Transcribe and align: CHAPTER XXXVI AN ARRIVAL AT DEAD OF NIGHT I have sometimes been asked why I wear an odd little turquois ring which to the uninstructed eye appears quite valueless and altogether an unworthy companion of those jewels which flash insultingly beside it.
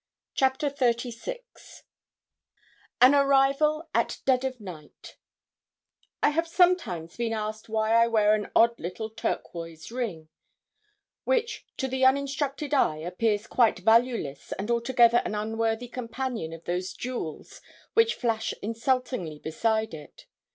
CHAPTER 0.33 0.71
XXXVI 0.71 1.83
AN 3.01 3.13
ARRIVAL 3.13 3.87
AT 3.93 4.17
DEAD 4.25 4.43
OF 4.45 4.59
NIGHT 4.59 5.17
I 6.23 6.29
have 6.31 6.47
sometimes 6.47 7.17
been 7.17 7.33
asked 7.33 7.69
why 7.69 7.91
I 7.93 8.07
wear 8.07 8.33
an 8.33 8.49
odd 8.55 8.79
little 8.79 9.11
turquois 9.11 9.91
ring 9.91 10.29
which 11.23 11.67
to 11.77 11.87
the 11.87 12.03
uninstructed 12.03 12.73
eye 12.73 12.97
appears 12.97 13.45
quite 13.45 13.77
valueless 13.77 14.51
and 14.53 14.71
altogether 14.71 15.21
an 15.23 15.35
unworthy 15.35 15.87
companion 15.87 16.51
of 16.51 16.63
those 16.63 16.93
jewels 16.93 17.61
which 17.93 18.15
flash 18.15 18.55
insultingly 18.63 19.37
beside 19.37 19.93
it. 19.93 20.25